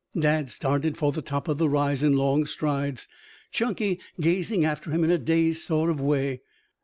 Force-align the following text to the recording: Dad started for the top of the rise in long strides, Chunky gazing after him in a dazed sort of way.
Dad 0.19 0.49
started 0.49 0.97
for 0.97 1.11
the 1.11 1.21
top 1.21 1.47
of 1.47 1.59
the 1.59 1.69
rise 1.69 2.01
in 2.01 2.17
long 2.17 2.47
strides, 2.47 3.07
Chunky 3.51 3.99
gazing 4.19 4.65
after 4.65 4.89
him 4.89 5.03
in 5.03 5.11
a 5.11 5.19
dazed 5.19 5.61
sort 5.61 5.91
of 5.91 6.01
way. 6.01 6.41